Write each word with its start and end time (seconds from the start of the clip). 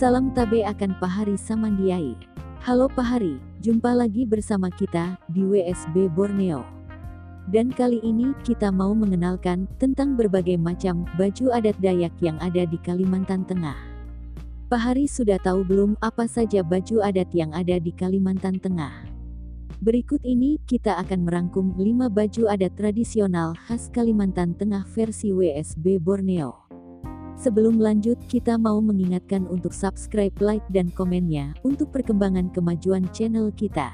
Salam 0.00 0.32
tabe 0.32 0.64
akan 0.64 0.96
Pahari 0.96 1.36
Samandiai. 1.36 2.16
Halo 2.64 2.88
Pahari, 2.88 3.36
jumpa 3.60 3.92
lagi 3.92 4.24
bersama 4.24 4.72
kita 4.72 5.20
di 5.28 5.44
WSB 5.44 6.08
Borneo. 6.16 6.64
Dan 7.52 7.68
kali 7.68 8.00
ini 8.00 8.32
kita 8.40 8.72
mau 8.72 8.96
mengenalkan 8.96 9.68
tentang 9.76 10.16
berbagai 10.16 10.56
macam 10.56 11.04
baju 11.20 11.52
adat 11.52 11.76
Dayak 11.84 12.16
yang 12.24 12.40
ada 12.40 12.64
di 12.64 12.80
Kalimantan 12.80 13.44
Tengah. 13.44 13.76
Pahari 14.72 15.04
sudah 15.04 15.36
tahu 15.36 15.68
belum 15.68 16.00
apa 16.00 16.24
saja 16.24 16.64
baju 16.64 17.04
adat 17.04 17.28
yang 17.36 17.52
ada 17.52 17.76
di 17.76 17.92
Kalimantan 17.92 18.56
Tengah? 18.56 19.04
Berikut 19.84 20.24
ini 20.24 20.64
kita 20.64 20.96
akan 20.96 21.28
merangkum 21.28 21.76
5 21.76 22.08
baju 22.08 22.42
adat 22.48 22.72
tradisional 22.72 23.52
khas 23.68 23.92
Kalimantan 23.92 24.56
Tengah 24.56 24.88
versi 24.96 25.28
WSB 25.28 26.00
Borneo. 26.00 26.79
Sebelum 27.40 27.80
lanjut, 27.80 28.20
kita 28.28 28.60
mau 28.60 28.84
mengingatkan 28.84 29.48
untuk 29.48 29.72
subscribe, 29.72 30.36
like, 30.44 30.60
dan 30.68 30.92
komennya 30.92 31.56
untuk 31.64 31.88
perkembangan 31.88 32.52
kemajuan 32.52 33.08
channel 33.16 33.48
kita. 33.56 33.88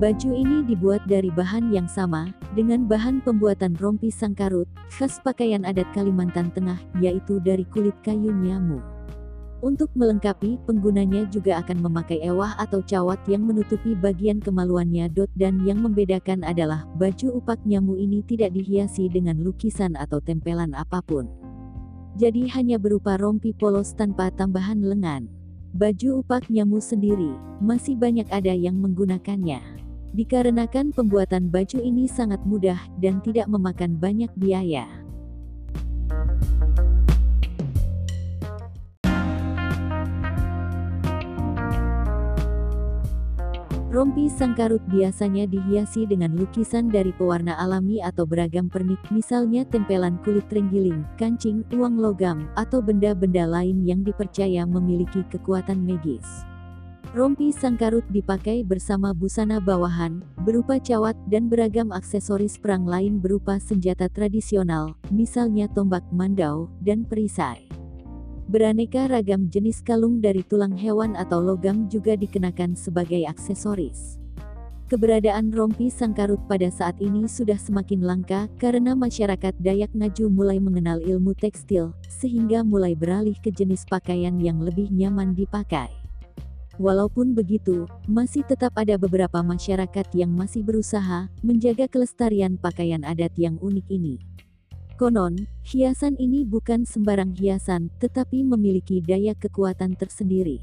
Baju 0.00 0.30
ini 0.32 0.64
dibuat 0.64 1.04
dari 1.04 1.28
bahan 1.28 1.76
yang 1.76 1.84
sama, 1.84 2.32
dengan 2.56 2.88
bahan 2.88 3.20
pembuatan 3.20 3.76
rompi 3.76 4.08
sangkarut, 4.08 4.64
khas 4.88 5.20
pakaian 5.20 5.68
adat 5.68 5.84
Kalimantan 5.92 6.48
Tengah, 6.56 6.80
yaitu 7.04 7.36
dari 7.44 7.68
kulit 7.68 7.92
kayu 8.00 8.32
nyamu. 8.32 8.80
Untuk 9.60 9.92
melengkapi, 9.92 10.56
penggunanya 10.64 11.28
juga 11.28 11.60
akan 11.60 11.84
memakai 11.84 12.24
ewah 12.24 12.56
atau 12.56 12.80
cawat 12.80 13.20
yang 13.28 13.44
menutupi 13.44 13.92
bagian 13.92 14.40
kemaluannya 14.40 15.12
dan 15.36 15.60
yang 15.68 15.84
membedakan 15.84 16.40
adalah 16.48 16.88
baju 16.96 17.44
upak 17.44 17.60
nyamu 17.68 18.00
ini 18.00 18.24
tidak 18.24 18.56
dihiasi 18.56 19.12
dengan 19.12 19.44
lukisan 19.44 20.00
atau 20.00 20.16
tempelan 20.24 20.72
apa 20.72 21.04
pun. 21.04 21.28
Jadi 22.16 22.48
hanya 22.56 22.80
berupa 22.80 23.20
rompi 23.20 23.52
polos 23.52 23.92
tanpa 23.92 24.32
tambahan 24.32 24.80
lengan. 24.80 25.28
Baju 25.76 26.24
upak 26.24 26.48
nyamu 26.48 26.80
sendiri, 26.80 27.36
masih 27.60 28.00
banyak 28.00 28.32
ada 28.32 28.56
yang 28.56 28.80
menggunakannya. 28.80 29.60
Dikarenakan 30.16 30.90
pembuatan 30.96 31.52
baju 31.52 31.78
ini 31.78 32.08
sangat 32.08 32.42
mudah 32.48 32.80
dan 32.98 33.20
tidak 33.20 33.46
memakan 33.46 33.94
banyak 33.94 34.32
biaya. 34.40 34.99
Rompi 43.90 44.30
sangkarut 44.30 44.78
biasanya 44.86 45.50
dihiasi 45.50 46.06
dengan 46.06 46.38
lukisan 46.38 46.94
dari 46.94 47.10
pewarna 47.10 47.58
alami 47.58 47.98
atau 47.98 48.22
beragam 48.22 48.70
pernik 48.70 49.02
misalnya 49.10 49.66
tempelan 49.66 50.14
kulit 50.22 50.46
terenggiling, 50.46 51.02
kancing, 51.18 51.66
uang 51.74 51.98
logam, 51.98 52.46
atau 52.54 52.78
benda-benda 52.78 53.42
lain 53.50 53.82
yang 53.82 54.06
dipercaya 54.06 54.62
memiliki 54.62 55.26
kekuatan 55.26 55.82
magis. 55.82 56.46
Rompi 57.10 57.50
sangkarut 57.50 58.06
dipakai 58.14 58.62
bersama 58.62 59.10
busana 59.10 59.58
bawahan, 59.58 60.22
berupa 60.46 60.78
cawat 60.78 61.18
dan 61.26 61.50
beragam 61.50 61.90
aksesoris 61.90 62.62
perang 62.62 62.86
lain 62.86 63.18
berupa 63.18 63.58
senjata 63.58 64.06
tradisional, 64.06 64.94
misalnya 65.10 65.66
tombak 65.66 66.06
mandau, 66.14 66.70
dan 66.78 67.02
perisai. 67.02 67.79
Beraneka 68.50 69.06
ragam 69.06 69.46
jenis 69.46 69.78
kalung 69.78 70.18
dari 70.18 70.42
tulang 70.42 70.74
hewan 70.74 71.14
atau 71.14 71.38
logam 71.38 71.86
juga 71.86 72.18
dikenakan 72.18 72.74
sebagai 72.74 73.22
aksesoris. 73.30 74.18
Keberadaan 74.90 75.54
rompi 75.54 75.86
sangkarut 75.86 76.42
pada 76.50 76.66
saat 76.66 76.98
ini 76.98 77.30
sudah 77.30 77.54
semakin 77.54 78.02
langka 78.02 78.50
karena 78.58 78.98
masyarakat 78.98 79.54
Dayak 79.54 79.94
Ngaju 79.94 80.26
mulai 80.34 80.58
mengenal 80.58 80.98
ilmu 80.98 81.30
tekstil, 81.38 81.94
sehingga 82.10 82.66
mulai 82.66 82.98
beralih 82.98 83.38
ke 83.38 83.54
jenis 83.54 83.86
pakaian 83.86 84.34
yang 84.42 84.58
lebih 84.58 84.90
nyaman 84.90 85.30
dipakai. 85.30 85.86
Walaupun 86.74 87.38
begitu, 87.38 87.86
masih 88.10 88.42
tetap 88.42 88.74
ada 88.74 88.98
beberapa 88.98 89.46
masyarakat 89.46 90.10
yang 90.10 90.34
masih 90.34 90.66
berusaha 90.66 91.30
menjaga 91.38 91.86
kelestarian 91.86 92.58
pakaian 92.58 93.06
adat 93.06 93.30
yang 93.38 93.62
unik 93.62 93.86
ini. 93.94 94.18
Konon, 95.00 95.48
hiasan 95.64 96.20
ini 96.20 96.44
bukan 96.44 96.84
sembarang 96.84 97.32
hiasan, 97.32 97.88
tetapi 98.04 98.44
memiliki 98.44 99.00
daya 99.00 99.32
kekuatan 99.32 99.96
tersendiri. 99.96 100.60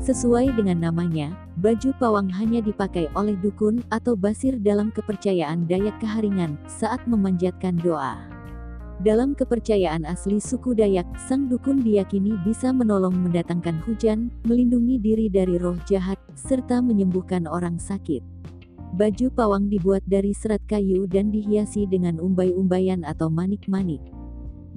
Sesuai 0.00 0.56
dengan 0.56 0.88
namanya, 0.88 1.36
baju 1.60 1.92
pawang 2.00 2.32
hanya 2.32 2.64
dipakai 2.64 3.12
oleh 3.12 3.36
dukun 3.36 3.84
atau 3.92 4.16
basir 4.16 4.56
dalam 4.56 4.88
kepercayaan 4.88 5.68
Dayak 5.68 6.00
Keharingan 6.00 6.56
saat 6.64 7.04
memanjatkan 7.04 7.76
doa. 7.84 8.35
Dalam 8.96 9.36
kepercayaan 9.36 10.08
asli 10.08 10.40
suku 10.40 10.72
Dayak, 10.72 11.04
sang 11.28 11.52
dukun 11.52 11.84
diyakini 11.84 12.32
bisa 12.48 12.72
menolong 12.72 13.12
mendatangkan 13.12 13.84
hujan, 13.84 14.32
melindungi 14.48 14.96
diri 14.96 15.28
dari 15.28 15.60
roh 15.60 15.76
jahat, 15.84 16.16
serta 16.32 16.80
menyembuhkan 16.80 17.44
orang 17.44 17.76
sakit. 17.76 18.24
Baju 18.96 19.28
pawang 19.36 19.68
dibuat 19.68 20.00
dari 20.08 20.32
serat 20.32 20.64
kayu 20.64 21.04
dan 21.04 21.28
dihiasi 21.28 21.84
dengan 21.84 22.16
umbai-umbaian 22.16 23.04
atau 23.04 23.28
manik-manik. 23.28 24.00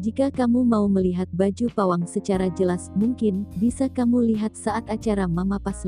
Jika 0.03 0.35
kamu 0.35 0.67
mau 0.67 0.91
melihat 0.91 1.31
baju 1.31 1.71
pawang 1.71 2.03
secara 2.03 2.51
jelas, 2.51 2.91
mungkin 2.99 3.47
bisa 3.55 3.87
kamu 3.87 4.35
lihat 4.35 4.51
saat 4.59 4.83
acara 4.91 5.31
Mama 5.31 5.63
Pas 5.63 5.87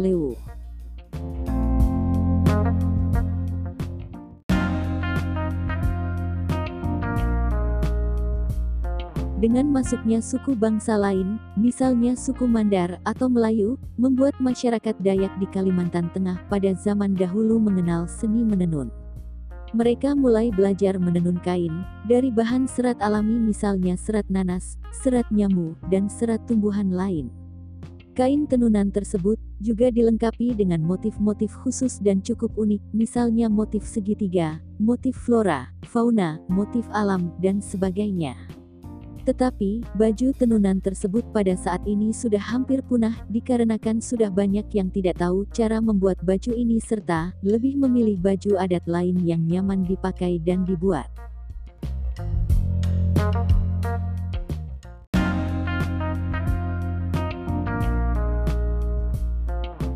Dengan 9.41 9.73
masuknya 9.73 10.21
suku 10.21 10.53
bangsa 10.53 11.01
lain, 11.01 11.41
misalnya 11.57 12.13
suku 12.13 12.45
Mandar 12.45 13.01
atau 13.01 13.25
Melayu, 13.25 13.73
membuat 13.97 14.37
masyarakat 14.37 14.93
Dayak 15.01 15.33
di 15.41 15.49
Kalimantan 15.49 16.13
Tengah 16.13 16.45
pada 16.45 16.69
zaman 16.77 17.17
dahulu 17.17 17.57
mengenal 17.57 18.05
seni 18.05 18.45
menenun. 18.45 18.93
Mereka 19.73 20.13
mulai 20.13 20.53
belajar 20.53 21.01
menenun 21.01 21.41
kain, 21.41 21.73
dari 22.05 22.29
bahan 22.29 22.69
serat 22.69 23.01
alami 23.01 23.41
misalnya 23.41 23.97
serat 23.97 24.29
nanas, 24.29 24.77
serat 24.93 25.25
nyamu, 25.33 25.73
dan 25.89 26.05
serat 26.05 26.45
tumbuhan 26.45 26.93
lain. 26.93 27.33
Kain 28.13 28.45
tenunan 28.45 28.93
tersebut 28.93 29.41
juga 29.57 29.89
dilengkapi 29.89 30.53
dengan 30.53 30.85
motif-motif 30.85 31.49
khusus 31.65 31.97
dan 31.97 32.21
cukup 32.21 32.53
unik, 32.61 32.93
misalnya 32.93 33.49
motif 33.49 33.89
segitiga, 33.89 34.61
motif 34.77 35.17
flora, 35.17 35.73
fauna, 35.89 36.37
motif 36.45 36.85
alam, 36.93 37.33
dan 37.41 37.57
sebagainya. 37.57 38.60
Tetapi, 39.21 39.85
baju 39.93 40.27
tenunan 40.33 40.81
tersebut 40.81 41.21
pada 41.29 41.53
saat 41.53 41.85
ini 41.85 42.09
sudah 42.09 42.41
hampir 42.41 42.81
punah 42.81 43.13
dikarenakan 43.29 44.01
sudah 44.01 44.33
banyak 44.33 44.65
yang 44.73 44.89
tidak 44.89 45.21
tahu 45.21 45.45
cara 45.53 45.77
membuat 45.77 46.17
baju 46.25 46.51
ini 46.57 46.81
serta 46.81 47.29
lebih 47.45 47.77
memilih 47.77 48.17
baju 48.17 48.57
adat 48.57 48.81
lain 48.89 49.21
yang 49.21 49.45
nyaman 49.45 49.85
dipakai 49.85 50.41
dan 50.41 50.65
dibuat. 50.65 51.30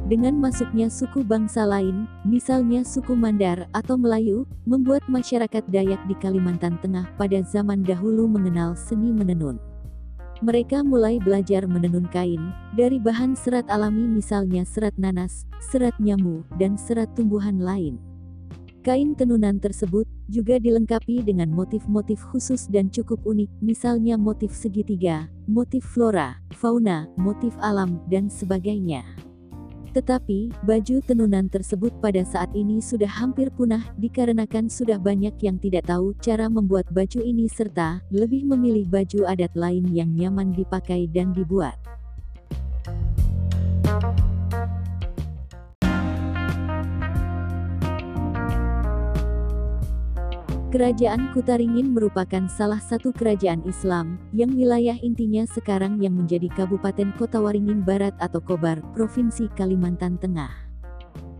Dengan 0.06 0.38
masuknya 0.38 0.86
suku 0.86 1.26
bangsa 1.26 1.66
lain, 1.66 2.06
misalnya 2.22 2.86
suku 2.86 3.18
Mandar 3.18 3.66
atau 3.74 3.98
Melayu, 3.98 4.46
membuat 4.62 5.02
masyarakat 5.10 5.66
Dayak 5.66 5.98
di 6.06 6.14
Kalimantan 6.22 6.78
Tengah 6.78 7.10
pada 7.18 7.42
zaman 7.42 7.82
dahulu 7.82 8.30
mengenal 8.30 8.78
seni 8.78 9.10
menenun. 9.10 9.58
Mereka 10.46 10.86
mulai 10.86 11.18
belajar 11.18 11.66
menenun 11.66 12.06
kain, 12.14 12.54
dari 12.78 13.02
bahan 13.02 13.34
serat 13.34 13.66
alami 13.66 14.06
misalnya 14.06 14.62
serat 14.62 14.94
nanas, 15.02 15.50
serat 15.74 15.98
nyamu, 15.98 16.46
dan 16.62 16.78
serat 16.78 17.10
tumbuhan 17.18 17.58
lain. 17.58 17.98
Kain 18.86 19.18
tenunan 19.18 19.58
tersebut 19.58 20.06
juga 20.30 20.62
dilengkapi 20.62 21.26
dengan 21.26 21.50
motif-motif 21.50 22.22
khusus 22.30 22.70
dan 22.70 22.94
cukup 22.94 23.18
unik, 23.26 23.50
misalnya 23.58 24.22
motif 24.22 24.54
segitiga, 24.54 25.34
motif 25.50 25.82
flora, 25.82 26.38
fauna, 26.54 27.10
motif 27.18 27.58
alam, 27.58 27.98
dan 28.06 28.30
sebagainya. 28.30 29.15
Tetapi, 29.96 30.52
baju 30.68 31.00
tenunan 31.08 31.48
tersebut 31.48 31.96
pada 32.04 32.20
saat 32.28 32.52
ini 32.52 32.84
sudah 32.84 33.08
hampir 33.08 33.48
punah 33.48 33.80
dikarenakan 33.96 34.68
sudah 34.68 35.00
banyak 35.00 35.32
yang 35.40 35.56
tidak 35.56 35.88
tahu 35.88 36.12
cara 36.20 36.52
membuat 36.52 36.92
baju 36.92 37.24
ini 37.24 37.48
serta 37.48 38.04
lebih 38.12 38.44
memilih 38.44 38.92
baju 38.92 39.24
adat 39.24 39.56
lain 39.56 39.88
yang 39.96 40.12
nyaman 40.12 40.52
dipakai 40.52 41.08
dan 41.08 41.32
dibuat. 41.32 41.80
Kerajaan 50.76 51.32
Kutaringin 51.32 51.96
merupakan 51.96 52.52
salah 52.52 52.84
satu 52.84 53.16
kerajaan 53.16 53.64
Islam, 53.64 54.20
yang 54.36 54.52
wilayah 54.52 55.00
intinya 55.00 55.48
sekarang 55.48 56.04
yang 56.04 56.20
menjadi 56.20 56.52
Kabupaten 56.52 57.16
Kota 57.16 57.40
Waringin 57.40 57.88
Barat 57.88 58.12
atau 58.20 58.44
Kobar, 58.44 58.84
Provinsi 58.92 59.48
Kalimantan 59.56 60.20
Tengah. 60.20 60.52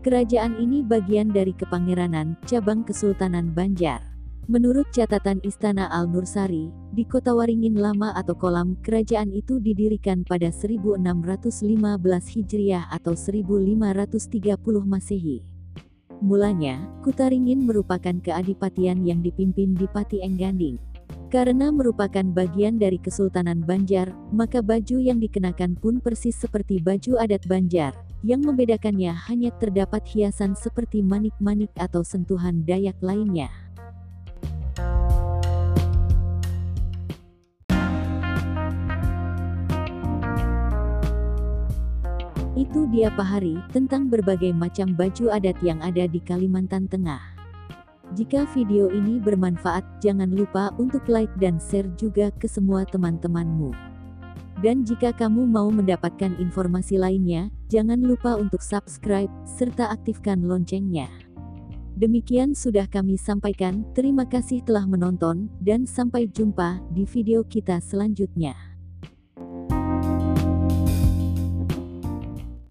Kerajaan 0.00 0.56
ini 0.56 0.80
bagian 0.80 1.36
dari 1.36 1.52
Kepangeranan, 1.52 2.40
cabang 2.48 2.80
Kesultanan 2.88 3.52
Banjar. 3.52 4.00
Menurut 4.48 4.88
catatan 4.96 5.44
Istana 5.44 5.92
Al-Nursari, 5.92 6.72
di 6.96 7.04
kota 7.04 7.36
Waringin 7.36 7.76
Lama 7.76 8.16
atau 8.16 8.40
Kolam, 8.40 8.80
kerajaan 8.80 9.36
itu 9.36 9.60
didirikan 9.60 10.24
pada 10.24 10.48
1615 10.48 10.96
Hijriah 12.32 12.88
atau 12.88 13.12
1530 13.12 14.56
Masehi. 14.88 15.55
Mulanya, 16.24 16.80
Kutaringin 17.04 17.68
merupakan 17.68 18.16
keadipatian 18.24 19.04
yang 19.04 19.20
dipimpin 19.20 19.76
di 19.76 19.84
Pati 19.84 20.24
Engganding. 20.24 20.80
Karena 21.28 21.68
merupakan 21.68 22.22
bagian 22.22 22.80
dari 22.80 22.96
Kesultanan 22.96 23.60
Banjar, 23.60 24.14
maka 24.32 24.64
baju 24.64 24.96
yang 24.96 25.20
dikenakan 25.20 25.76
pun 25.76 26.00
persis 26.00 26.38
seperti 26.38 26.80
baju 26.80 27.20
adat 27.20 27.44
Banjar. 27.44 27.92
Yang 28.24 28.48
membedakannya 28.48 29.12
hanya 29.28 29.52
terdapat 29.60 30.06
hiasan 30.08 30.56
seperti 30.56 31.04
manik-manik 31.04 31.68
atau 31.76 32.00
sentuhan 32.00 32.64
Dayak 32.64 32.96
lainnya. 33.04 33.52
Itu 42.56 42.88
dia 42.88 43.12
Pahari 43.12 43.60
tentang 43.68 44.08
berbagai 44.08 44.48
macam 44.56 44.96
baju 44.96 45.28
adat 45.28 45.60
yang 45.60 45.76
ada 45.84 46.08
di 46.08 46.16
Kalimantan 46.24 46.88
Tengah. 46.88 47.20
Jika 48.16 48.48
video 48.56 48.88
ini 48.88 49.20
bermanfaat, 49.20 50.00
jangan 50.00 50.32
lupa 50.32 50.72
untuk 50.80 51.04
like 51.04 51.28
dan 51.36 51.60
share 51.60 51.84
juga 52.00 52.32
ke 52.32 52.48
semua 52.48 52.88
teman-temanmu. 52.88 53.76
Dan 54.64 54.88
jika 54.88 55.12
kamu 55.12 55.44
mau 55.44 55.68
mendapatkan 55.68 56.32
informasi 56.40 56.96
lainnya, 56.96 57.52
jangan 57.68 58.00
lupa 58.00 58.40
untuk 58.40 58.64
subscribe 58.64 59.28
serta 59.44 59.92
aktifkan 59.92 60.48
loncengnya. 60.48 61.12
Demikian 62.00 62.56
sudah 62.56 62.88
kami 62.88 63.20
sampaikan, 63.20 63.84
terima 63.92 64.24
kasih 64.24 64.64
telah 64.64 64.88
menonton, 64.88 65.52
dan 65.60 65.84
sampai 65.84 66.24
jumpa 66.24 66.80
di 66.88 67.04
video 67.04 67.44
kita 67.44 67.84
selanjutnya. 67.84 68.65